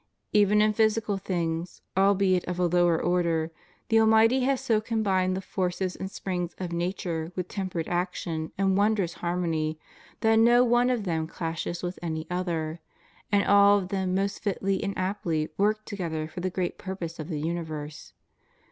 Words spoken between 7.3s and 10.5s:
with tempered action and wondrous harmony that